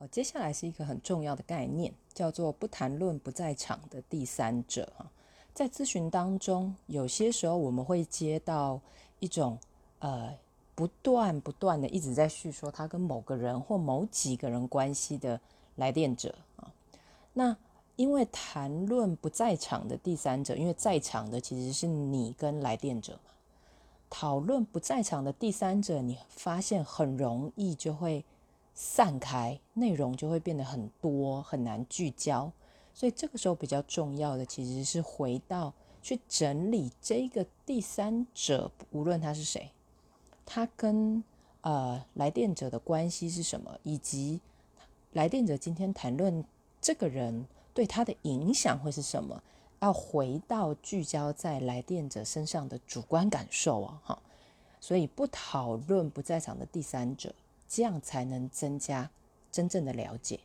[0.00, 5.06] 哦，接下来是一个很重要的概念，叫做不谈论不在场的第三者哈。
[5.52, 8.80] 在咨询当中，有些时候我们会接到
[9.18, 9.58] 一种
[9.98, 10.34] 呃
[10.74, 15.38] 不断不断的一直在叙说他跟某个人或某几个人关系的
[15.76, 16.72] 来电者啊。
[17.34, 17.54] 那
[17.96, 23.32] 因为谈论不在场的第三者，因为在场的其实是你跟来电者嘛，
[24.08, 28.24] 讨论不在场的第三者，你发现很容易就会。
[28.82, 32.50] 散开，内容就会变得很多，很难聚焦。
[32.94, 39.70] 所以这个时候比较重要的，其实是回到去整理这个第三者，无论他是谁，
[40.46, 41.22] 他跟
[41.60, 44.40] 呃来电者的关系是什么，以及
[45.12, 46.42] 来电者今天谈论
[46.80, 49.42] 这个人对他的影响会是什么，
[49.80, 54.22] 要回到聚焦在来电者身上的主观感受啊，哈。
[54.80, 57.34] 所以不讨论不在场的第三者。
[57.70, 59.08] 这样才能增加
[59.52, 60.40] 真正的了解。